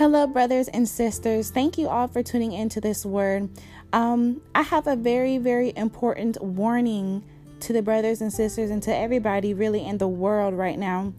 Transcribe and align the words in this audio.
Hello, 0.00 0.26
brothers 0.26 0.68
and 0.68 0.88
sisters. 0.88 1.50
Thank 1.50 1.76
you 1.76 1.86
all 1.86 2.08
for 2.08 2.22
tuning 2.22 2.52
into 2.52 2.80
this 2.80 3.04
word. 3.04 3.50
Um, 3.92 4.40
I 4.54 4.62
have 4.62 4.86
a 4.86 4.96
very, 4.96 5.36
very 5.36 5.74
important 5.76 6.42
warning 6.42 7.22
to 7.60 7.74
the 7.74 7.82
brothers 7.82 8.22
and 8.22 8.32
sisters 8.32 8.70
and 8.70 8.82
to 8.84 8.96
everybody 8.96 9.52
really 9.52 9.84
in 9.84 9.98
the 9.98 10.08
world 10.08 10.54
right 10.54 10.78
now. 10.78 11.12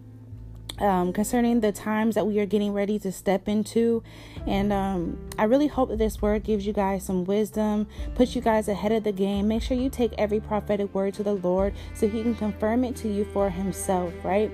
Um, 0.80 1.12
concerning 1.12 1.60
the 1.60 1.70
times 1.70 2.16
that 2.16 2.26
we 2.26 2.40
are 2.40 2.46
getting 2.46 2.72
ready 2.72 2.98
to 2.98 3.12
step 3.12 3.46
into. 3.46 4.02
And 4.48 4.72
um, 4.72 5.30
I 5.38 5.44
really 5.44 5.68
hope 5.68 5.90
that 5.90 5.98
this 5.98 6.20
word 6.20 6.42
gives 6.42 6.66
you 6.66 6.72
guys 6.72 7.06
some 7.06 7.24
wisdom, 7.24 7.86
puts 8.16 8.34
you 8.34 8.42
guys 8.42 8.66
ahead 8.66 8.90
of 8.90 9.04
the 9.04 9.12
game. 9.12 9.46
Make 9.46 9.62
sure 9.62 9.76
you 9.76 9.90
take 9.90 10.12
every 10.18 10.40
prophetic 10.40 10.92
word 10.92 11.14
to 11.14 11.22
the 11.22 11.34
Lord 11.34 11.72
so 11.94 12.08
He 12.08 12.20
can 12.20 12.34
confirm 12.34 12.82
it 12.82 12.96
to 12.96 13.08
you 13.08 13.26
for 13.26 13.48
Himself, 13.48 14.12
right? 14.24 14.50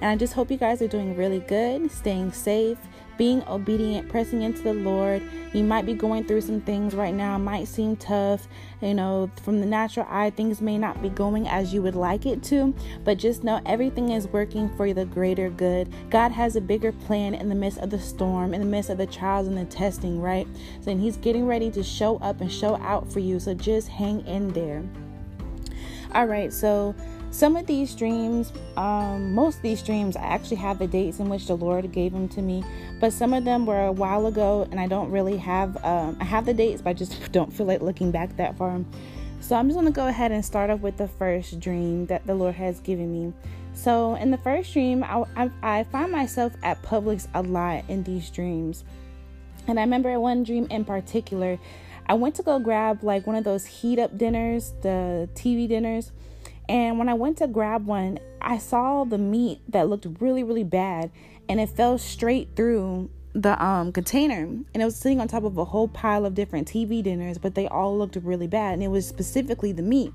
And 0.00 0.10
I 0.10 0.16
just 0.16 0.32
hope 0.32 0.50
you 0.50 0.56
guys 0.56 0.80
are 0.80 0.88
doing 0.88 1.14
really 1.14 1.40
good, 1.40 1.90
staying 1.90 2.32
safe, 2.32 2.78
being 3.16 3.42
obedient, 3.48 4.08
pressing 4.08 4.42
into 4.42 4.62
the 4.62 4.74
Lord. 4.74 5.22
You 5.52 5.64
might 5.64 5.86
be 5.86 5.94
going 5.94 6.24
through 6.24 6.42
some 6.42 6.60
things 6.60 6.94
right 6.94 7.14
now, 7.14 7.38
might 7.38 7.68
seem 7.68 7.96
tough. 7.96 8.46
You 8.80 8.94
know, 8.94 9.30
from 9.42 9.60
the 9.60 9.66
natural 9.66 10.06
eye, 10.08 10.30
things 10.30 10.60
may 10.60 10.76
not 10.78 11.00
be 11.00 11.08
going 11.08 11.48
as 11.48 11.72
you 11.72 11.82
would 11.82 11.94
like 11.94 12.26
it 12.26 12.42
to, 12.44 12.74
but 13.04 13.18
just 13.18 13.42
know 13.42 13.60
everything 13.64 14.10
is 14.10 14.28
working 14.28 14.74
for 14.76 14.92
the 14.92 15.06
greater 15.06 15.50
good. 15.50 15.92
God 16.10 16.32
has 16.32 16.56
a 16.56 16.60
bigger 16.60 16.92
plan 16.92 17.34
in 17.34 17.48
the 17.48 17.54
midst 17.54 17.78
of 17.78 17.90
the 17.90 17.98
storm, 17.98 18.52
in 18.52 18.60
the 18.60 18.66
midst 18.66 18.90
of 18.90 18.98
the 18.98 19.06
trials 19.06 19.48
and 19.48 19.56
the 19.56 19.64
testing, 19.64 20.20
right? 20.20 20.46
So, 20.82 20.90
and 20.90 21.00
He's 21.00 21.16
getting 21.16 21.46
ready 21.46 21.70
to 21.70 21.82
show 21.82 22.18
up 22.18 22.40
and 22.40 22.52
show 22.52 22.76
out 22.76 23.10
for 23.10 23.20
you. 23.20 23.40
So, 23.40 23.54
just 23.54 23.88
hang 23.88 24.26
in 24.26 24.52
there. 24.52 24.84
All 26.12 26.26
right, 26.26 26.52
so 26.52 26.94
some 27.30 27.56
of 27.56 27.66
these 27.66 27.94
dreams, 27.94 28.52
um, 28.76 29.34
most 29.34 29.56
of 29.56 29.62
these 29.62 29.82
dreams, 29.82 30.16
I 30.16 30.22
actually 30.22 30.56
have 30.56 30.78
the 30.78 30.86
dates 30.86 31.18
in 31.18 31.28
which 31.28 31.46
the 31.46 31.56
Lord 31.56 31.90
gave 31.92 32.12
them 32.12 32.28
to 32.30 32.42
me, 32.42 32.64
but 33.00 33.12
some 33.12 33.34
of 33.34 33.44
them 33.44 33.66
were 33.66 33.86
a 33.86 33.92
while 33.92 34.26
ago, 34.26 34.66
and 34.70 34.80
I 34.80 34.86
don't 34.86 35.10
really 35.10 35.36
have. 35.36 35.76
Um, 35.84 36.16
I 36.20 36.24
have 36.24 36.46
the 36.46 36.54
dates, 36.54 36.82
but 36.82 36.90
I 36.90 36.92
just 36.94 37.32
don't 37.32 37.52
feel 37.52 37.66
like 37.66 37.82
looking 37.82 38.10
back 38.10 38.36
that 38.36 38.56
far. 38.56 38.80
So 39.40 39.54
I'm 39.54 39.68
just 39.68 39.76
gonna 39.76 39.90
go 39.90 40.06
ahead 40.06 40.32
and 40.32 40.44
start 40.44 40.70
off 40.70 40.80
with 40.80 40.96
the 40.96 41.08
first 41.08 41.60
dream 41.60 42.06
that 42.06 42.26
the 42.26 42.34
Lord 42.34 42.54
has 42.54 42.80
given 42.80 43.12
me. 43.12 43.32
So 43.74 44.14
in 44.14 44.30
the 44.30 44.38
first 44.38 44.72
dream, 44.72 45.04
I, 45.04 45.24
I, 45.36 45.50
I 45.62 45.84
find 45.84 46.10
myself 46.10 46.54
at 46.62 46.82
Publix 46.82 47.28
a 47.34 47.42
lot 47.42 47.84
in 47.88 48.02
these 48.02 48.30
dreams, 48.30 48.84
and 49.66 49.78
I 49.78 49.82
remember 49.82 50.18
one 50.18 50.42
dream 50.42 50.66
in 50.70 50.84
particular. 50.84 51.58
I 52.08 52.14
went 52.14 52.36
to 52.36 52.42
go 52.42 52.60
grab 52.60 53.02
like 53.02 53.26
one 53.26 53.34
of 53.34 53.44
those 53.44 53.66
heat 53.66 53.98
up 53.98 54.16
dinners, 54.16 54.72
the 54.82 55.28
TV 55.34 55.68
dinners 55.68 56.12
and 56.68 56.98
when 56.98 57.08
I 57.08 57.14
went 57.14 57.38
to 57.38 57.46
grab 57.46 57.86
one, 57.86 58.18
I 58.40 58.58
saw 58.58 59.04
the 59.04 59.18
meat 59.18 59.60
that 59.68 59.88
looked 59.88 60.06
really, 60.20 60.42
really 60.42 60.64
bad 60.64 61.10
and 61.48 61.60
it 61.60 61.68
fell 61.68 61.98
straight 61.98 62.50
through 62.56 63.10
the 63.34 63.62
um, 63.62 63.92
container 63.92 64.42
and 64.42 64.66
it 64.74 64.84
was 64.84 64.96
sitting 64.96 65.20
on 65.20 65.28
top 65.28 65.44
of 65.44 65.58
a 65.58 65.64
whole 65.64 65.88
pile 65.88 66.24
of 66.24 66.34
different 66.34 66.66
TV 66.66 67.02
dinners, 67.02 67.38
but 67.38 67.54
they 67.54 67.68
all 67.68 67.96
looked 67.96 68.16
really 68.16 68.46
bad 68.46 68.74
and 68.74 68.82
it 68.82 68.88
was 68.88 69.06
specifically 69.06 69.72
the 69.72 69.82
meat. 69.82 70.12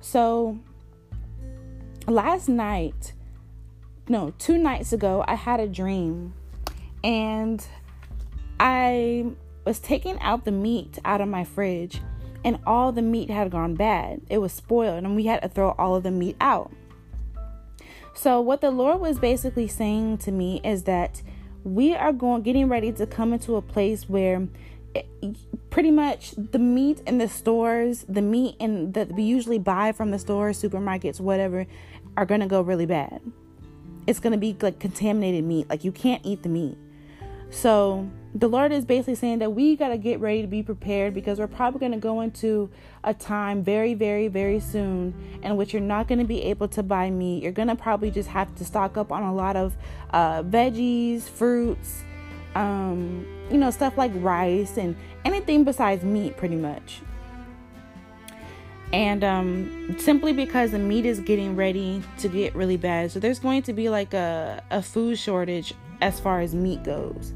So 0.00 0.58
last 2.08 2.48
night, 2.48 3.12
no, 4.08 4.32
two 4.38 4.58
nights 4.58 4.92
ago, 4.92 5.24
I 5.28 5.34
had 5.34 5.60
a 5.60 5.68
dream 5.68 6.32
and 7.04 7.64
I 8.58 9.26
was 9.64 9.78
taking 9.78 10.18
out 10.20 10.44
the 10.44 10.52
meat 10.52 10.98
out 11.04 11.20
of 11.20 11.28
my 11.28 11.44
fridge 11.44 12.00
and 12.46 12.60
all 12.64 12.92
the 12.92 13.02
meat 13.02 13.28
had 13.28 13.50
gone 13.50 13.74
bad. 13.74 14.20
It 14.30 14.38
was 14.38 14.52
spoiled, 14.52 15.02
and 15.02 15.16
we 15.16 15.26
had 15.26 15.42
to 15.42 15.48
throw 15.48 15.70
all 15.72 15.96
of 15.96 16.04
the 16.04 16.12
meat 16.12 16.36
out. 16.40 16.70
So, 18.14 18.40
what 18.40 18.60
the 18.60 18.70
Lord 18.70 19.00
was 19.00 19.18
basically 19.18 19.66
saying 19.66 20.18
to 20.18 20.30
me 20.30 20.60
is 20.62 20.84
that 20.84 21.22
we 21.64 21.92
are 21.92 22.12
going 22.12 22.42
getting 22.42 22.68
ready 22.68 22.92
to 22.92 23.04
come 23.04 23.32
into 23.32 23.56
a 23.56 23.62
place 23.62 24.08
where 24.08 24.46
it, 24.94 25.06
pretty 25.70 25.90
much 25.90 26.34
the 26.36 26.60
meat 26.60 27.02
in 27.04 27.18
the 27.18 27.28
stores, 27.28 28.04
the 28.08 28.22
meat 28.22 28.54
in 28.60 28.92
that 28.92 29.10
we 29.10 29.24
usually 29.24 29.58
buy 29.58 29.90
from 29.90 30.12
the 30.12 30.18
stores, 30.18 30.62
supermarkets, 30.62 31.18
whatever, 31.18 31.66
are 32.16 32.24
going 32.24 32.40
to 32.40 32.46
go 32.46 32.60
really 32.60 32.86
bad. 32.86 33.20
It's 34.06 34.20
going 34.20 34.34
to 34.34 34.38
be 34.38 34.56
like 34.60 34.78
contaminated 34.78 35.44
meat. 35.44 35.68
Like 35.68 35.82
you 35.82 35.90
can't 35.90 36.24
eat 36.24 36.44
the 36.44 36.48
meat. 36.48 36.78
So, 37.56 38.06
the 38.34 38.48
Lord 38.48 38.70
is 38.70 38.84
basically 38.84 39.14
saying 39.14 39.38
that 39.38 39.54
we 39.54 39.76
got 39.76 39.88
to 39.88 39.96
get 39.96 40.20
ready 40.20 40.42
to 40.42 40.46
be 40.46 40.62
prepared 40.62 41.14
because 41.14 41.38
we're 41.38 41.46
probably 41.46 41.80
going 41.80 41.92
to 41.92 41.98
go 41.98 42.20
into 42.20 42.68
a 43.02 43.14
time 43.14 43.62
very, 43.62 43.94
very, 43.94 44.28
very 44.28 44.60
soon 44.60 45.14
in 45.42 45.56
which 45.56 45.72
you're 45.72 45.80
not 45.80 46.06
going 46.06 46.18
to 46.18 46.26
be 46.26 46.42
able 46.42 46.68
to 46.68 46.82
buy 46.82 47.08
meat. 47.08 47.42
You're 47.42 47.52
going 47.52 47.68
to 47.68 47.74
probably 47.74 48.10
just 48.10 48.28
have 48.28 48.54
to 48.56 48.64
stock 48.66 48.98
up 48.98 49.10
on 49.10 49.22
a 49.22 49.32
lot 49.32 49.56
of 49.56 49.74
uh, 50.10 50.42
veggies, 50.42 51.22
fruits, 51.22 52.04
um, 52.54 53.26
you 53.50 53.56
know, 53.56 53.70
stuff 53.70 53.96
like 53.96 54.12
rice 54.16 54.76
and 54.76 54.94
anything 55.24 55.64
besides 55.64 56.04
meat, 56.04 56.36
pretty 56.36 56.56
much. 56.56 57.00
And 58.92 59.24
um, 59.24 59.96
simply 59.98 60.34
because 60.34 60.72
the 60.72 60.78
meat 60.78 61.06
is 61.06 61.20
getting 61.20 61.56
ready 61.56 62.02
to 62.18 62.28
get 62.28 62.54
really 62.54 62.76
bad. 62.76 63.12
So 63.12 63.18
there's 63.18 63.38
going 63.38 63.62
to 63.62 63.72
be 63.72 63.88
like 63.88 64.12
a, 64.12 64.62
a 64.70 64.82
food 64.82 65.18
shortage 65.18 65.72
as 66.02 66.20
far 66.20 66.42
as 66.42 66.54
meat 66.54 66.84
goes. 66.84 67.32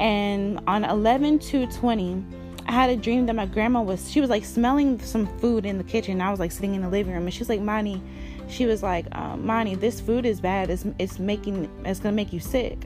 And 0.00 0.58
on 0.66 0.84
11 0.84 1.38
to 1.40 1.66
20, 1.66 2.24
I 2.66 2.72
had 2.72 2.90
a 2.90 2.96
dream 2.96 3.26
that 3.26 3.34
my 3.36 3.46
grandma 3.46 3.82
was, 3.82 4.10
she 4.10 4.20
was 4.20 4.30
like 4.30 4.44
smelling 4.44 4.98
some 5.00 5.26
food 5.38 5.66
in 5.66 5.76
the 5.76 5.84
kitchen. 5.84 6.20
I 6.22 6.30
was 6.30 6.40
like 6.40 6.50
sitting 6.50 6.74
in 6.74 6.80
the 6.80 6.88
living 6.88 7.12
room 7.12 7.24
and 7.24 7.34
she's 7.34 7.50
like, 7.50 7.60
Mani, 7.60 8.02
she 8.48 8.64
was 8.64 8.82
like, 8.82 9.06
uh, 9.12 9.36
Mani, 9.36 9.74
this 9.74 10.00
food 10.00 10.24
is 10.24 10.40
bad. 10.40 10.70
It's, 10.70 10.86
it's 10.98 11.18
making, 11.18 11.68
it's 11.84 12.00
going 12.00 12.12
to 12.12 12.16
make 12.16 12.32
you 12.32 12.40
sick. 12.40 12.78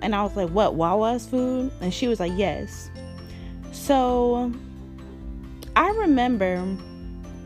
And 0.00 0.14
I 0.14 0.22
was 0.22 0.36
like, 0.36 0.48
what, 0.50 0.74
Wawa's 0.74 1.26
food? 1.26 1.72
And 1.80 1.92
she 1.92 2.06
was 2.06 2.20
like, 2.20 2.32
yes. 2.36 2.88
So 3.72 4.52
I 5.74 5.90
remember 5.90 6.64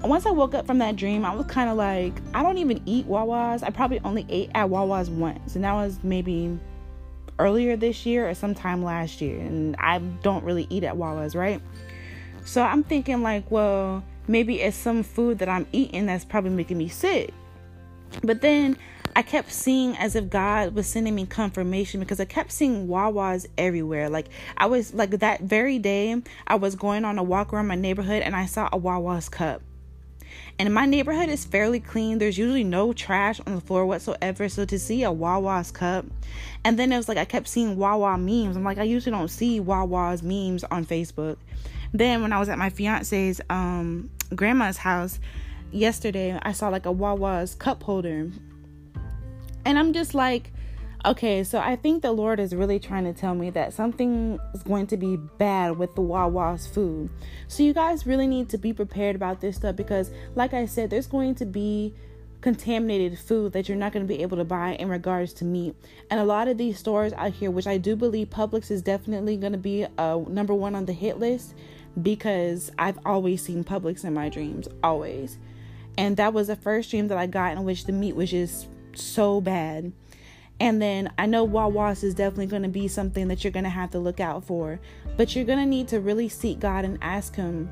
once 0.03 0.27
I 0.27 0.31
woke 0.31 0.55
up 0.55 0.67
from 0.67 0.79
that 0.79 0.97
dream, 0.97 1.25
I 1.25 1.35
was 1.35 1.47
kind 1.47 1.71
of 1.71 1.77
like, 1.77 2.15
I 2.35 2.43
don't 2.43 2.59
even 2.59 2.83
eat 2.87 3.07
Wawa's. 3.07 3.63
I 3.63 3.71
probably 3.71 4.01
only 4.05 4.27
ate 4.29 4.51
at 4.55 4.69
Wawa's 4.69 5.09
once. 5.09 5.55
And 5.55 5.65
that 5.65 5.73
was 5.73 5.99
maybe 6.03 6.59
earlier 7.39 7.77
this 7.77 8.07
year 8.07 8.29
or 8.29 8.35
sometime 8.35 8.83
last 8.83 9.21
year. 9.21 9.39
And 9.41 9.77
I 9.79 9.99
don't 9.99 10.45
really 10.45 10.67
eat 10.71 10.85
at 10.85 10.97
Wawa's, 10.97 11.35
right? 11.35 11.61
So 12.45 12.63
I'm 12.63 12.83
thinking, 12.83 13.23
like, 13.23 13.51
well, 13.51 14.05
maybe 14.29 14.61
it's 14.61 14.77
some 14.77 15.03
food 15.03 15.39
that 15.39 15.49
I'm 15.49 15.67
eating 15.73 16.07
that's 16.07 16.25
probably 16.25 16.51
making 16.51 16.79
me 16.79 16.89
sick. 16.89 17.33
But 18.23 18.41
then 18.41 18.77
I 19.17 19.23
kept 19.23 19.51
seeing 19.51 19.97
as 19.97 20.15
if 20.15 20.29
God 20.29 20.75
was 20.75 20.87
sending 20.87 21.15
me 21.15 21.25
confirmation 21.27 22.01
because 22.01 22.21
I 22.21 22.27
kept 22.27 22.53
seeing 22.53 22.87
Wawa's 22.87 23.47
everywhere. 23.57 24.11
Like 24.11 24.29
I 24.59 24.67
was 24.67 24.93
like 24.93 25.11
that 25.11 25.41
very 25.41 25.79
day, 25.79 26.23
I 26.47 26.57
was 26.57 26.75
going 26.75 27.05
on 27.05 27.19
a 27.19 27.23
walk 27.23 27.53
around 27.53 27.67
my 27.67 27.77
neighborhood 27.77 28.23
and 28.23 28.37
I 28.37 28.47
saw 28.47 28.69
a 28.73 28.77
Wawa's 28.77 29.29
cup. 29.29 29.63
And 30.59 30.73
my 30.73 30.87
neighborhood 30.87 31.29
is 31.29 31.45
fairly 31.45 31.81
clean. 31.81 32.19
There's 32.19 32.39
usually 32.39 32.65
no 32.65 32.93
trash 32.93 33.41
on 33.47 33.55
the 33.55 33.61
floor 33.61 33.87
whatsoever. 33.87 34.49
So 34.49 34.65
to 34.65 34.79
see 34.79 35.03
a 35.03 35.13
Wawa's 35.13 35.71
cup, 35.71 36.07
and 36.65 36.79
then 36.79 36.93
it 36.93 36.97
was 36.97 37.09
like 37.09 37.19
I 37.19 37.25
kept 37.25 37.49
seeing 37.49 37.77
Wawa 37.77 38.17
memes. 38.19 38.57
I'm 38.57 38.65
like, 38.65 38.79
I 38.79 38.85
usually 38.85 39.13
don't 39.13 39.29
see 39.29 39.61
Wawa's 39.61 40.23
memes 40.23 40.65
on 40.65 40.85
Facebook. 40.85 41.37
Then 41.93 42.23
when 42.23 42.33
I 42.33 42.39
was 42.39 42.49
at 42.49 42.59
my 42.59 42.71
fiance's 42.71 43.41
um, 43.49 44.11
grandma's 44.35 44.79
house 44.79 45.21
yesterday, 45.73 46.39
I 46.43 46.53
saw 46.53 46.69
like 46.69 46.87
a 46.87 46.93
Wawa's 46.93 47.55
cup 47.55 47.83
holder. 47.83 48.31
And 49.65 49.79
I'm 49.79 49.93
just 49.93 50.15
like, 50.15 50.53
Okay, 51.05 51.45
so 51.45 51.59
I 51.59 51.77
think 51.77 52.03
the 52.03 52.11
Lord 52.11 52.41
is 52.41 52.55
really 52.55 52.81
trying 52.81 53.05
to 53.05 53.13
tell 53.13 53.35
me 53.35 53.51
that 53.51 53.73
something 53.73 54.41
is 54.55 54.63
going 54.65 54.89
to 54.89 54.97
be 54.97 55.17
bad 55.17 55.79
with 55.79 55.95
the 55.95 56.01
Wawa's 56.01 56.67
food. 56.67 57.11
So 57.47 57.63
you 57.63 57.73
guys 57.73 58.07
really 58.07 58.27
need 58.27 58.49
to 58.49 58.59
be 58.59 58.73
prepared 58.73 59.15
about 59.15 59.41
this 59.41 59.57
stuff 59.57 59.77
because, 59.77 60.11
like 60.35 60.53
I 60.53 60.67
said, 60.67 60.91
there's 60.91 61.07
going 61.07 61.37
to 61.37 61.47
be 61.47 61.95
contaminated 62.41 63.19
food 63.19 63.53
that 63.53 63.69
you're 63.69 63.79
not 63.79 63.93
going 63.93 64.07
to 64.07 64.09
be 64.09 64.23
able 64.23 64.37
to 64.37 64.45
buy 64.45 64.73
in 64.75 64.89
regards 64.89 65.33
to 65.35 65.45
meat. 65.45 65.75
And 66.11 66.19
a 66.19 66.25
lot 66.25 66.49
of 66.49 66.59
these 66.59 66.79
stores 66.79 67.13
out 67.13 67.33
here, 67.33 67.51
which 67.51 67.67
I 67.67 67.79
do 67.79 67.95
believe 67.95 68.31
Publix 68.31 68.71
is 68.71 68.83
definitely 68.83 69.37
going 69.37 69.53
to 69.53 69.59
be 69.59 69.87
uh, 69.99 70.21
number 70.29 70.55
one 70.55 70.75
on 70.75 70.87
the 70.87 70.93
hit 70.93 71.19
list 71.19 71.55
because 72.03 72.71
I've 72.79 72.99
always 73.07 73.43
seen 73.43 73.65
Publix 73.65 74.05
in 74.05 74.15
my 74.15 74.29
dreams, 74.29 74.69
always. 74.83 75.39
And 75.99 76.17
that 76.19 76.33
was 76.33 76.49
the 76.49 76.57
first 76.57 76.91
dream 76.91 77.09
that 77.09 77.19
I 77.19 77.27
got 77.27 77.57
in 77.57 77.65
which 77.65 77.85
the 77.85 77.93
meat 77.93 78.15
was 78.15 78.31
just 78.31 78.69
so 78.95 79.41
bad. 79.41 79.93
And 80.59 80.81
then 80.81 81.13
I 81.19 81.27
know 81.27 81.45
Wawa's 81.45 82.03
is 82.03 82.15
definitely 82.15 82.47
going 82.47 82.63
to 82.63 82.69
be 82.69 82.89
something 82.89 83.29
that 83.29 83.45
you're 83.45 83.53
going 83.53 83.65
to 83.65 83.71
have 83.71 83.91
to 83.91 83.99
look 83.99 84.21
out 84.21 84.45
for, 84.45 84.81
but 85.17 85.37
you're 85.37 85.45
going 85.45 85.59
to 85.59 85.67
need 85.67 85.89
to 85.89 86.01
really 86.01 86.29
seek 86.29 86.61
God 86.61 86.85
and 86.85 86.99
ask 87.03 87.35
Him. 87.35 87.71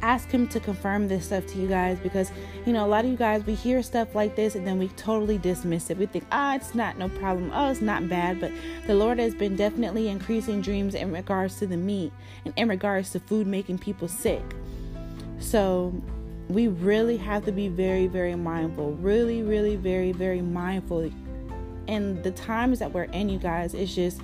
Ask 0.00 0.30
him 0.30 0.48
to 0.48 0.60
confirm 0.60 1.08
this 1.08 1.26
stuff 1.26 1.46
to 1.46 1.58
you 1.58 1.66
guys 1.66 1.98
because 1.98 2.30
you 2.66 2.72
know 2.72 2.84
a 2.84 2.88
lot 2.88 3.04
of 3.04 3.10
you 3.10 3.16
guys 3.16 3.44
we 3.46 3.54
hear 3.54 3.82
stuff 3.82 4.14
like 4.14 4.36
this 4.36 4.54
and 4.54 4.66
then 4.66 4.78
we 4.78 4.88
totally 4.88 5.38
dismiss 5.38 5.88
it. 5.88 5.96
We 5.96 6.06
think, 6.06 6.24
ah, 6.30 6.56
it's 6.56 6.74
not 6.74 6.98
no 6.98 7.08
problem. 7.08 7.50
Oh, 7.54 7.70
it's 7.70 7.80
not 7.80 8.08
bad. 8.08 8.40
But 8.40 8.52
the 8.86 8.94
Lord 8.94 9.18
has 9.18 9.34
been 9.34 9.56
definitely 9.56 10.08
increasing 10.08 10.60
dreams 10.60 10.94
in 10.94 11.12
regards 11.12 11.58
to 11.58 11.66
the 11.66 11.76
meat 11.76 12.12
and 12.44 12.52
in 12.56 12.68
regards 12.68 13.10
to 13.10 13.20
food 13.20 13.46
making 13.46 13.78
people 13.78 14.08
sick. 14.08 14.42
So 15.38 15.94
we 16.48 16.68
really 16.68 17.16
have 17.16 17.44
to 17.46 17.52
be 17.52 17.68
very, 17.68 18.06
very 18.06 18.34
mindful. 18.34 18.92
Really, 18.94 19.42
really, 19.42 19.76
very, 19.76 20.12
very 20.12 20.42
mindful 20.42 21.10
and 21.88 22.22
the 22.22 22.30
times 22.30 22.78
that 22.78 22.92
we're 22.92 23.04
in, 23.04 23.28
you 23.28 23.38
guys, 23.38 23.74
is 23.74 23.94
just 23.94 24.20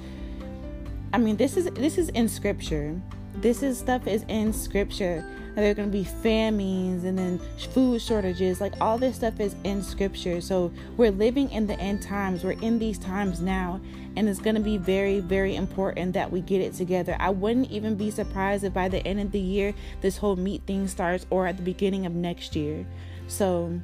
I 1.12 1.18
mean, 1.18 1.36
this 1.36 1.56
is 1.56 1.66
this 1.72 1.98
is 1.98 2.08
in 2.10 2.28
scripture. 2.28 3.00
This 3.36 3.62
is 3.62 3.78
stuff 3.78 4.06
is 4.06 4.24
in 4.28 4.52
scripture. 4.52 5.24
There 5.56 5.70
are 5.70 5.74
going 5.74 5.90
to 5.90 5.92
be 5.92 6.04
famines 6.04 7.04
and 7.04 7.18
then 7.18 7.40
food 7.72 8.00
shortages. 8.00 8.60
Like 8.60 8.74
all 8.80 8.98
this 8.98 9.16
stuff 9.16 9.40
is 9.40 9.56
in 9.64 9.82
scripture. 9.82 10.40
So 10.40 10.72
we're 10.96 11.10
living 11.10 11.50
in 11.50 11.66
the 11.66 11.78
end 11.80 12.02
times. 12.02 12.44
We're 12.44 12.52
in 12.52 12.78
these 12.78 12.98
times 12.98 13.40
now. 13.40 13.80
And 14.16 14.28
it's 14.28 14.38
going 14.40 14.54
to 14.54 14.60
be 14.60 14.76
very, 14.76 15.20
very 15.20 15.56
important 15.56 16.12
that 16.14 16.30
we 16.30 16.40
get 16.40 16.60
it 16.60 16.74
together. 16.74 17.16
I 17.18 17.30
wouldn't 17.30 17.70
even 17.70 17.96
be 17.96 18.10
surprised 18.10 18.64
if 18.64 18.72
by 18.72 18.88
the 18.88 19.04
end 19.06 19.20
of 19.20 19.32
the 19.32 19.40
year, 19.40 19.74
this 20.00 20.16
whole 20.16 20.36
meat 20.36 20.62
thing 20.66 20.86
starts 20.88 21.26
or 21.30 21.46
at 21.46 21.56
the 21.56 21.62
beginning 21.62 22.06
of 22.06 22.14
next 22.14 22.54
year. 22.54 22.86
So 23.26 23.80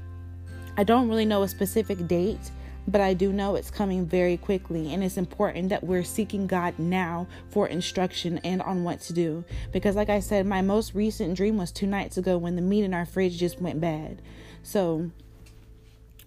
I 0.76 0.84
don't 0.84 1.08
really 1.08 1.25
know 1.25 1.43
a 1.43 1.49
specific 1.49 2.06
date 2.06 2.50
but 2.88 3.00
I 3.00 3.15
do 3.15 3.33
know 3.33 3.56
it's 3.56 3.71
coming 3.71 4.06
very 4.06 4.37
quickly, 4.37 4.93
and 4.93 5.03
it's 5.03 5.17
important 5.17 5.71
that 5.71 5.85
we're 5.85 6.05
seeking 6.05 6.47
God 6.47 6.79
now 6.79 7.27
for 7.50 7.67
instruction 7.67 8.38
and 8.44 8.62
on 8.62 8.85
what 8.85 9.00
to 9.03 9.12
do. 9.12 9.44
Because, 9.73 9.97
like 9.97 10.09
I 10.09 10.21
said, 10.21 10.47
my 10.47 10.62
most 10.62 10.94
recent 10.94 11.37
dream 11.37 11.56
was 11.56 11.73
two 11.73 11.87
nights 11.87 12.17
ago 12.17 12.38
when 12.38 12.56
the 12.56 12.62
meat 12.62 12.85
in 12.85 12.94
our 12.94 13.06
fridge 13.06 13.38
just 13.38 13.61
went 13.61 13.81
bad. 13.81 14.23
So 14.62 15.11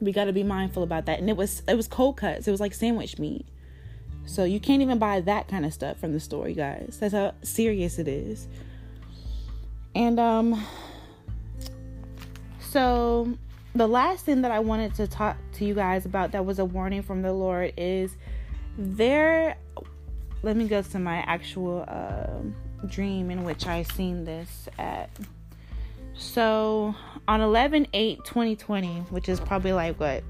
we 0.02 0.12
got 0.12 0.26
to 0.26 0.34
be 0.34 0.44
mindful 0.44 0.84
about 0.84 1.06
that. 1.06 1.20
And 1.20 1.30
it 1.30 1.38
was 1.38 1.64
it 1.68 1.76
was 1.76 1.88
cold 1.88 2.18
cuts. 2.18 2.48
It 2.48 2.52
was 2.52 2.60
like 2.60 2.74
sandwich 2.74 3.20
meat. 3.20 3.46
So 4.26 4.44
you 4.44 4.60
can't 4.60 4.82
even 4.82 5.00
buy 5.00 5.22
that 5.22 5.48
kind 5.48 5.66
of 5.66 5.74
stuff 5.74 5.98
from 5.98 6.14
the 6.14 6.20
store, 6.20 6.48
you 6.48 6.56
guys. 6.56 6.98
That's 7.00 7.14
how 7.14 7.34
serious 7.42 8.00
it 8.00 8.08
is. 8.08 8.48
And 9.96 10.20
um 10.20 10.66
so 12.60 13.34
the 13.76 13.88
last 13.88 14.26
thing 14.26 14.42
that 14.42 14.52
I 14.52 14.60
wanted 14.60 14.96
to 14.96 15.08
talk 15.08 15.38
to 15.54 15.66
you 15.66 15.74
guys 15.74 16.06
about 16.06 16.32
that 16.32 16.46
was 16.46 16.60
a 16.60 16.66
warning 16.66 17.04
from 17.04 17.22
the 17.22 17.34
Lord 17.34 17.74
is 17.78 18.16
there. 18.78 19.58
Let 20.42 20.56
me 20.56 20.68
go 20.68 20.82
to 20.82 21.00
my 21.00 21.18
actual 21.18 21.86
uh, 21.88 22.88
dream 22.88 23.30
in 23.30 23.44
which 23.44 23.68
I 23.68 23.84
seen 23.84 24.26
this 24.26 24.70
at. 24.78 25.10
So 26.16 26.96
on 27.28 27.42
11 27.42 27.88
8 27.94 28.26
2020, 28.26 28.88
which 29.10 29.30
is 29.30 29.40
probably 29.40 29.74
like 29.74 30.00
what 30.00 30.24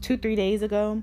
two, 0.00 0.16
three 0.16 0.36
days 0.36 0.62
ago, 0.62 1.02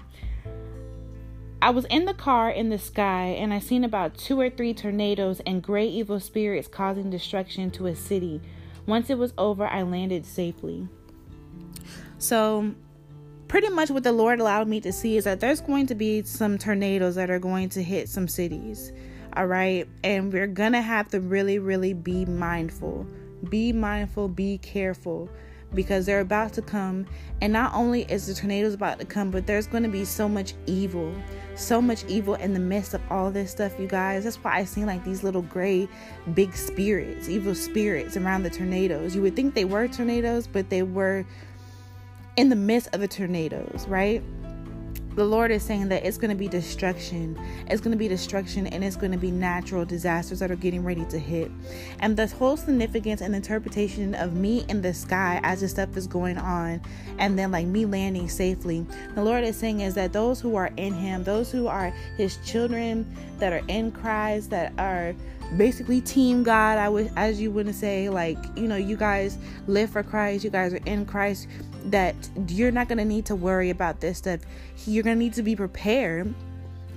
I 1.62 1.69
was 1.69 1.85
in 1.85 2.06
the 2.06 2.13
car 2.13 2.50
in 2.50 2.69
the 2.69 2.79
sky 2.79 3.35
and 3.38 3.53
I 3.53 3.59
seen 3.59 3.83
about 3.83 4.17
two 4.17 4.39
or 4.39 4.50
three 4.50 4.74
tornadoes 4.74 5.41
and 5.45 5.62
great 5.62 5.91
evil 5.91 6.19
spirits 6.19 6.67
causing 6.67 7.12
destruction 7.12 7.69
to 7.71 7.85
a 7.85 7.95
city. 7.95 8.41
Once 8.88 9.09
it 9.12 9.17
was 9.17 9.33
over, 9.38 9.67
I 9.67 9.83
landed 9.83 10.25
safely. 10.25 10.88
So, 12.18 12.74
pretty 13.48 13.69
much 13.69 13.90
what 13.90 14.04
the 14.04 14.12
Lord 14.12 14.40
allowed 14.40 14.68
me 14.68 14.80
to 14.81 14.94
see 14.94 15.18
is 15.18 15.25
that 15.25 15.40
there's 15.40 15.60
going 15.60 15.88
to 15.88 15.96
be 15.96 16.24
some 16.24 16.58
tornadoes 16.58 17.16
that 17.16 17.30
are 17.30 17.40
going 17.40 17.69
to 17.69 17.84
hit 17.84 18.08
some 18.08 18.28
cities. 18.28 18.94
All 19.36 19.46
right. 19.46 19.88
And 20.04 20.31
we're 20.31 20.48
going 20.48 20.74
to 20.74 20.81
have 20.81 21.10
to 21.10 21.19
really, 21.19 21.60
really 21.60 21.94
be 21.94 22.25
mindful. 22.25 23.06
Be 23.50 23.74
mindful, 23.74 24.28
be 24.28 24.58
careful 24.60 25.30
because 25.74 26.06
they're 26.06 26.19
about 26.19 26.54
to 26.54 26.62
come. 26.62 27.06
And 27.42 27.52
not 27.52 27.74
only 27.74 28.04
is 28.04 28.28
the 28.28 28.34
tornadoes 28.34 28.74
about 28.74 29.00
to 29.00 29.06
come, 29.06 29.31
but 29.31 29.48
there's 29.48 29.68
going 29.68 29.84
to 29.84 29.90
be 29.90 30.06
so 30.06 30.28
much 30.28 30.54
evil, 30.66 31.13
so 31.56 31.81
much 31.81 32.04
evil 32.06 32.36
in 32.36 32.54
the 32.54 32.60
midst 32.60 32.94
of 32.94 33.02
all 33.10 33.31
this 33.31 33.52
stuff, 33.52 33.80
you 33.80 33.88
guys. 33.88 34.25
That's 34.25 34.36
why 34.38 34.58
I 34.58 34.63
seen 34.66 34.86
like 34.86 35.04
these 35.04 35.24
little 35.24 35.42
gray, 35.42 35.88
big 36.34 36.54
spirits, 36.56 37.30
evil 37.30 37.56
spirits 37.56 38.18
around 38.18 38.44
the 38.44 38.50
tornadoes. 38.50 39.16
You 39.16 39.22
would 39.22 39.36
think 39.36 39.56
they 39.56 39.66
were 39.66 39.88
tornadoes, 39.88 40.46
but 40.46 40.69
they 40.69 40.84
were 40.84 41.25
in 42.38 42.50
the 42.50 42.56
midst 42.56 42.89
of 42.94 43.01
the 43.01 43.07
tornadoes, 43.07 43.86
right? 43.88 44.24
The 45.16 45.25
Lord 45.25 45.51
is 45.51 45.62
saying 45.62 45.89
that 45.89 46.06
it's 46.06 46.18
going 46.18 46.30
to 46.30 46.38
be 46.38 46.48
destruction. 46.48 47.38
It's 47.68 47.81
going 47.81 47.92
to 47.92 47.98
be 47.98 48.07
destruction 48.07 48.66
and 48.68 48.81
it's 48.81 48.95
going 48.95 49.12
to 49.12 49.18
be 49.18 49.30
natural 49.30 49.83
disasters 49.83 50.39
that 50.39 50.50
are 50.50 50.56
getting 50.56 50.86
ready 50.86 51.04
to 51.06 51.19
hit. 51.19 51.51
And 52.00 52.16
the 52.16 52.28
whole 52.28 52.56
significance 52.56 53.19
and 53.19 53.36
interpretation 53.36 54.16
of 54.16 54.33
me 54.33 54.63
in 54.69 54.81
the 54.81 54.94
sky 54.94 55.42
as 55.44 55.60
this 55.60 55.72
stuff 55.72 55.98
is 55.98 56.07
going 56.07 56.38
on 56.38 56.80
and 57.19 57.38
then 57.38 57.51
like 57.51 57.68
me 57.68 57.86
landing 57.86 58.30
safely, 58.30 58.86
the 59.13 59.22
Lord 59.22 59.44
is 59.44 59.57
saying 59.57 59.81
is 59.81 59.95
that 59.95 60.13
those 60.13 60.39
who 60.39 60.56
are 60.56 60.72
in 60.77 60.94
Him, 60.94 61.25
those 61.25 61.51
who 61.51 61.68
are 61.68 61.94
His 62.16 62.38
children 62.45 63.06
that 63.39 63.51
are 63.51 63.63
in 63.68 63.92
Christ, 63.92 64.50
that 64.51 64.72
are 64.77 65.13
basically 65.57 66.01
team 66.01 66.44
God, 66.44 66.77
I 66.77 66.89
would 66.89 67.12
as 67.15 67.39
you 67.39 67.51
wouldn't 67.51 67.75
say, 67.75 68.09
like, 68.09 68.38
you 68.56 68.68
know, 68.68 68.75
you 68.75 68.95
guys 68.98 69.38
live 69.68 69.89
for 69.89 70.03
Christ, 70.03 70.44
you 70.44 70.50
guys 70.50 70.74
are 70.74 70.81
in 70.86 71.06
Christ 71.06 71.48
that 71.86 72.15
you're 72.48 72.71
not 72.71 72.88
to 73.00 73.06
need 73.06 73.25
to 73.25 73.36
worry 73.36 73.69
about 73.69 74.00
this 74.00 74.19
stuff. 74.19 74.42
You're 74.86 75.03
to 75.18 75.24
need 75.24 75.33
to 75.33 75.44
be 75.44 75.56
prepared, 75.56 76.33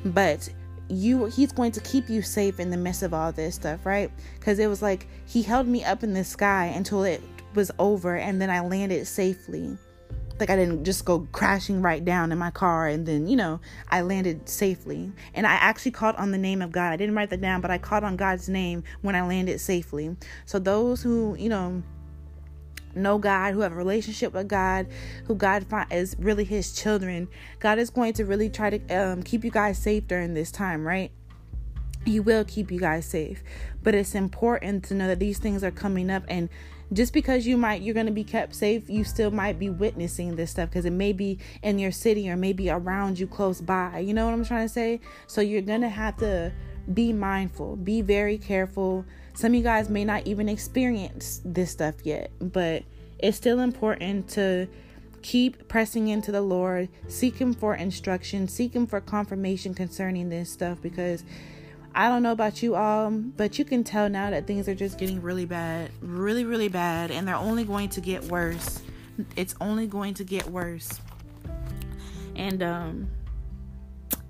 but 0.05 0.49
you 0.89 1.27
he's 1.27 1.53
going 1.53 1.73
to 1.73 1.81
keep 1.81 2.11
you 2.11 2.21
safe 2.21 2.61
in 2.61 2.71
the 2.71 2.77
midst 2.77 3.03
of 3.03 3.15
all 3.15 3.33
this 3.33 3.55
stuff, 3.55 3.87
right? 3.87 4.11
Cuz 4.41 4.59
it 4.59 4.67
was 4.67 4.83
like 4.83 5.07
he 5.27 5.43
held 5.43 5.67
me 5.67 5.85
up 5.85 6.03
in 6.03 6.13
the 6.13 6.25
sky 6.25 6.67
until 6.67 7.05
it 7.05 7.23
was 7.55 7.71
over 7.79 8.17
and 8.17 8.41
then 8.41 8.51
I 8.51 8.61
landed 8.61 9.07
safely. 9.07 9.79
Like 10.41 10.51
I 10.51 10.57
didn't 10.57 10.85
just 10.85 11.05
go 11.05 11.29
crashing 11.33 11.81
right 11.81 12.05
down 12.05 12.33
in 12.33 12.39
my 12.39 12.51
car 12.51 12.89
and 12.89 13.07
then, 13.07 13.29
you 13.29 13.37
know, 13.37 13.61
I 13.89 14.01
landed 14.01 14.49
safely. 14.49 15.13
And 15.33 15.47
I 15.47 15.53
actually 15.53 15.93
called 15.93 16.17
on 16.17 16.33
the 16.33 16.39
name 16.39 16.61
of 16.61 16.73
God. 16.73 16.93
I 16.93 16.97
didn't 16.97 17.15
write 17.15 17.31
that 17.31 17.41
down, 17.41 17.61
but 17.61 17.71
I 17.71 17.79
called 17.79 18.03
on 18.03 18.17
God's 18.17 18.49
name 18.49 18.83
when 19.03 19.15
I 19.15 19.23
landed 19.23 19.61
safely. 19.61 20.17
So 20.45 20.59
those 20.59 21.03
who, 21.03 21.37
you 21.39 21.49
know, 21.49 21.83
know 22.97 23.19
God, 23.19 23.55
who 23.55 23.61
have 23.61 23.73
a 23.73 23.77
relationship 23.77 24.33
with 24.33 24.49
God, 24.49 24.87
who 25.27 25.35
God 25.35 25.67
is 25.91 26.17
really 26.19 26.45
His 26.45 26.73
children, 26.73 27.29
God 27.59 27.79
is 27.79 27.91
going 27.91 28.13
to 28.15 28.25
really 28.25 28.49
try 28.49 28.71
to 28.71 28.95
um, 28.95 29.23
keep 29.23 29.45
you 29.45 29.51
guys 29.51 29.79
safe 29.79 30.07
during 30.07 30.35
this 30.35 30.51
time, 30.51 30.87
right? 30.87 31.11
He 32.05 32.21
will 32.21 32.45
keep 32.45 32.71
you 32.71 32.79
guys 32.79 33.07
safe, 33.07 33.43
but 33.83 33.95
it's 33.95 34.15
important 34.15 34.85
to 34.85 34.95
know 34.95 35.07
that 35.07 35.19
these 35.19 35.39
things 35.39 35.65
are 35.65 35.71
coming 35.71 36.11
up, 36.11 36.23
and 36.29 36.49
just 36.95 37.13
because 37.13 37.47
you 37.47 37.59
might 37.59 37.83
you're 37.83 37.95
going 37.95 38.07
to 38.07 38.13
be 38.13 38.25
kept 38.25 38.55
safe, 38.55 38.89
you 38.89 39.05
still 39.05 39.31
might 39.31 39.59
be 39.59 39.69
witnessing 39.69 40.37
this 40.37 40.53
stuff 40.53 40.71
because 40.71 40.87
it 40.87 40.93
may 40.93 41.13
be 41.13 41.39
in 41.63 41.79
your 41.79 41.93
city 41.93 42.31
or 42.31 42.37
maybe 42.37 42.71
around 42.71 43.19
you 43.19 43.27
close 43.27 43.61
by. 43.61 43.99
You 43.99 44.15
know 44.15 44.25
what 44.25 44.33
I'm 44.33 44.45
trying 44.45 44.67
to 44.67 44.73
say? 44.73 45.01
So 45.27 45.43
you're 45.43 45.63
going 45.63 45.83
to 45.83 45.89
have 45.91 46.17
to 46.19 46.53
be 46.93 47.13
mindful, 47.13 47.77
be 47.77 48.01
very 48.01 48.39
careful 48.39 49.05
some 49.35 49.51
of 49.51 49.57
you 49.57 49.63
guys 49.65 49.89
may 49.89 50.05
not 50.05 50.27
even 50.27 50.49
experience 50.49 51.41
this 51.45 51.73
stuff 51.73 51.97
yet, 52.05 52.31
but 52.41 52.85
it's 53.19 53.37
still 53.37 53.59
important 53.59 54.29
to 54.31 54.69
keep 55.23 55.67
pressing 55.67 56.07
into 56.07 56.31
the 56.31 56.41
Lord, 56.41 56.89
seek 57.09 57.39
Him 57.39 57.53
for 57.53 57.75
instruction, 57.75 58.47
seek 58.47 58.75
Him 58.75 58.87
for 58.87 59.01
confirmation 59.01 59.75
concerning 59.75 60.29
this 60.29 60.51
stuff 60.51 60.81
because 60.81 61.25
I 61.95 62.09
don't 62.09 62.25
know 62.25 62.33
about 62.33 62.63
you 62.63 62.75
all, 62.75 63.11
but 63.11 63.59
you 63.59 63.65
can 63.65 63.85
tell 63.85 64.09
now 64.09 64.31
that 64.31 64.49
things 64.49 64.69
are 64.69 64.75
just 64.75 64.99
getting 64.99 65.23
really 65.23 65.45
bad, 65.45 65.91
really, 66.01 66.45
really 66.45 66.69
bad, 66.69 67.13
and 67.13 67.27
they're 67.27 67.37
only 67.37 67.65
going 67.65 67.89
to 67.91 68.01
get 68.01 68.25
worse. 68.25 68.83
It's 69.37 69.55
only 69.61 69.87
going 69.87 70.15
to 70.15 70.25
get 70.25 70.49
worse. 70.51 71.01
And, 72.35 72.63
um, 72.65 73.11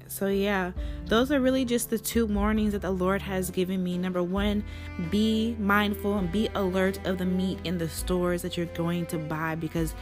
so, 0.09 0.29
yeah, 0.29 0.73
those 1.07 1.33
are 1.33 1.41
really 1.41 1.65
just 1.65 1.91
the 1.91 1.99
two 1.99 2.27
warnings 2.27 2.73
that 2.73 2.83
the 2.83 2.91
Lord 2.91 3.23
has 3.23 3.51
given 3.51 3.83
me. 3.83 3.97
Number 3.97 4.23
one, 4.23 4.63
be 5.11 5.57
mindful 5.59 6.19
and 6.19 6.31
be 6.31 6.49
alert 6.55 7.05
of 7.07 7.19
the 7.19 7.25
meat 7.25 7.59
in 7.65 7.79
the 7.79 7.89
stores 7.89 8.43
that 8.43 8.57
you're 8.57 8.67
going 8.67 9.07
to 9.07 9.19
buy 9.19 9.55
because 9.55 9.95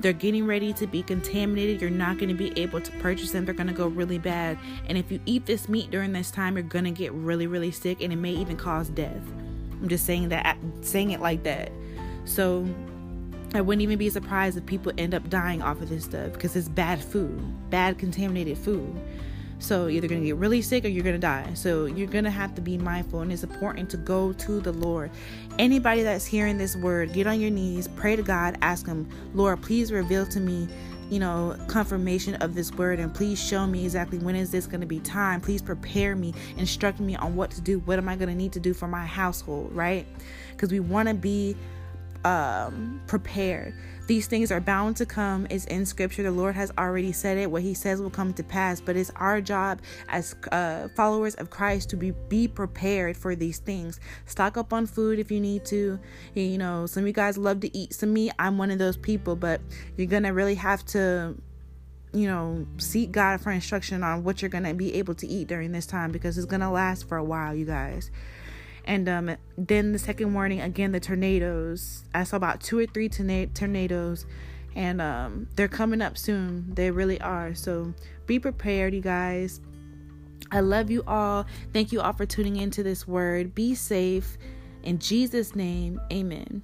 they're 0.00 0.12
getting 0.12 0.46
ready 0.46 0.72
to 0.74 0.86
be 0.86 1.02
contaminated. 1.02 1.80
You're 1.80 1.90
not 1.90 2.18
going 2.18 2.28
to 2.28 2.34
be 2.34 2.58
able 2.60 2.80
to 2.80 2.92
purchase 2.98 3.32
them. 3.32 3.44
They're 3.44 3.54
going 3.54 3.68
to 3.68 3.72
go 3.72 3.86
really 3.86 4.18
bad. 4.18 4.58
And 4.86 4.96
if 4.96 5.10
you 5.10 5.20
eat 5.26 5.46
this 5.46 5.68
meat 5.68 5.90
during 5.90 6.12
this 6.12 6.30
time, 6.30 6.56
you're 6.56 6.62
going 6.62 6.84
to 6.84 6.90
get 6.90 7.12
really, 7.12 7.46
really 7.46 7.70
sick 7.70 8.00
and 8.00 8.12
it 8.12 8.16
may 8.16 8.32
even 8.32 8.56
cause 8.56 8.88
death. 8.88 9.22
I'm 9.80 9.88
just 9.88 10.04
saying 10.04 10.28
that, 10.30 10.46
uh, 10.46 10.82
saying 10.82 11.10
it 11.10 11.20
like 11.20 11.42
that. 11.44 11.72
So, 12.24 12.66
I 13.52 13.60
wouldn't 13.60 13.82
even 13.82 13.98
be 13.98 14.10
surprised 14.10 14.56
if 14.56 14.64
people 14.64 14.92
end 14.96 15.12
up 15.12 15.28
dying 15.28 15.60
off 15.60 15.80
of 15.80 15.88
this 15.88 16.04
stuff 16.04 16.32
because 16.32 16.54
it's 16.54 16.68
bad 16.68 17.02
food, 17.02 17.40
bad 17.68 17.98
contaminated 17.98 18.56
food. 18.56 18.96
So 19.60 19.88
either 19.88 20.08
going 20.08 20.22
to 20.22 20.26
get 20.26 20.36
really 20.36 20.62
sick 20.62 20.84
or 20.84 20.88
you're 20.88 21.04
going 21.04 21.14
to 21.14 21.20
die. 21.20 21.50
So 21.54 21.84
you're 21.84 22.08
going 22.08 22.24
to 22.24 22.30
have 22.30 22.54
to 22.56 22.60
be 22.60 22.76
mindful, 22.76 23.20
and 23.20 23.32
it's 23.32 23.44
important 23.44 23.90
to 23.90 23.96
go 23.96 24.32
to 24.32 24.60
the 24.60 24.72
Lord. 24.72 25.10
Anybody 25.58 26.02
that's 26.02 26.26
hearing 26.26 26.58
this 26.58 26.76
word, 26.76 27.12
get 27.12 27.26
on 27.26 27.40
your 27.40 27.50
knees, 27.50 27.86
pray 27.88 28.16
to 28.16 28.22
God, 28.22 28.58
ask 28.62 28.86
Him, 28.86 29.08
Lord, 29.34 29.62
please 29.62 29.92
reveal 29.92 30.26
to 30.26 30.40
me 30.40 30.66
you 31.10 31.18
know 31.18 31.56
confirmation 31.66 32.36
of 32.36 32.54
this 32.54 32.72
word 32.72 33.00
and 33.00 33.12
please 33.12 33.36
show 33.36 33.66
me 33.66 33.84
exactly 33.84 34.18
when 34.18 34.36
is 34.36 34.52
this 34.52 34.68
going 34.68 34.80
to 34.80 34.86
be 34.86 35.00
time 35.00 35.40
please 35.40 35.60
prepare 35.60 36.14
me 36.14 36.32
instruct 36.56 37.00
me 37.00 37.16
on 37.16 37.34
what 37.34 37.50
to 37.50 37.60
do 37.60 37.80
what 37.80 37.98
am 37.98 38.08
i 38.08 38.14
going 38.14 38.28
to 38.28 38.34
need 38.34 38.52
to 38.52 38.60
do 38.60 38.72
for 38.72 38.86
my 38.86 39.04
household 39.04 39.74
right 39.74 40.06
because 40.52 40.70
we 40.70 40.78
want 40.78 41.08
to 41.08 41.14
be 41.14 41.56
um 42.24 43.00
prepared 43.06 43.74
these 44.10 44.26
things 44.26 44.50
are 44.50 44.60
bound 44.60 44.96
to 44.96 45.06
come. 45.06 45.46
It's 45.50 45.66
in 45.66 45.86
scripture. 45.86 46.24
The 46.24 46.32
Lord 46.32 46.56
has 46.56 46.72
already 46.76 47.12
said 47.12 47.38
it. 47.38 47.48
What 47.48 47.62
he 47.62 47.74
says 47.74 48.02
will 48.02 48.10
come 48.10 48.32
to 48.34 48.42
pass. 48.42 48.80
But 48.80 48.96
it's 48.96 49.12
our 49.14 49.40
job 49.40 49.82
as 50.08 50.34
uh, 50.50 50.88
followers 50.96 51.36
of 51.36 51.50
Christ 51.50 51.90
to 51.90 51.96
be, 51.96 52.10
be 52.28 52.48
prepared 52.48 53.16
for 53.16 53.36
these 53.36 53.58
things. 53.58 54.00
Stock 54.26 54.56
up 54.56 54.72
on 54.72 54.86
food 54.86 55.20
if 55.20 55.30
you 55.30 55.38
need 55.38 55.64
to. 55.66 56.00
You 56.34 56.58
know, 56.58 56.86
some 56.86 57.04
of 57.04 57.06
you 57.06 57.12
guys 57.12 57.38
love 57.38 57.60
to 57.60 57.76
eat 57.76 57.94
some 57.94 58.12
meat. 58.12 58.32
I'm 58.36 58.58
one 58.58 58.72
of 58.72 58.80
those 58.80 58.96
people, 58.96 59.36
but 59.36 59.60
you're 59.96 60.08
going 60.08 60.24
to 60.24 60.30
really 60.30 60.56
have 60.56 60.84
to 60.86 61.36
you 62.12 62.26
know, 62.26 62.66
seek 62.78 63.12
God 63.12 63.40
for 63.40 63.52
instruction 63.52 64.02
on 64.02 64.24
what 64.24 64.42
you're 64.42 64.48
going 64.48 64.64
to 64.64 64.74
be 64.74 64.94
able 64.94 65.14
to 65.14 65.26
eat 65.28 65.46
during 65.46 65.70
this 65.70 65.86
time 65.86 66.10
because 66.10 66.36
it's 66.36 66.46
going 66.48 66.62
to 66.62 66.68
last 66.68 67.08
for 67.08 67.16
a 67.16 67.22
while, 67.22 67.54
you 67.54 67.64
guys. 67.64 68.10
And 68.90 69.08
um, 69.08 69.36
then 69.56 69.92
the 69.92 70.00
second 70.00 70.34
warning, 70.34 70.60
again, 70.60 70.90
the 70.90 70.98
tornadoes. 70.98 72.02
I 72.12 72.24
saw 72.24 72.36
about 72.36 72.60
two 72.60 72.76
or 72.76 72.86
three 72.86 73.08
tornadoes, 73.08 74.26
and 74.74 75.00
um, 75.00 75.46
they're 75.54 75.68
coming 75.68 76.02
up 76.02 76.18
soon. 76.18 76.74
They 76.74 76.90
really 76.90 77.20
are. 77.20 77.54
So 77.54 77.94
be 78.26 78.40
prepared, 78.40 78.92
you 78.92 79.00
guys. 79.00 79.60
I 80.50 80.58
love 80.58 80.90
you 80.90 81.04
all. 81.06 81.46
Thank 81.72 81.92
you 81.92 82.00
all 82.00 82.14
for 82.14 82.26
tuning 82.26 82.56
into 82.56 82.82
this 82.82 83.06
word. 83.06 83.54
Be 83.54 83.76
safe. 83.76 84.36
In 84.82 84.98
Jesus' 84.98 85.54
name, 85.54 86.00
amen. 86.12 86.60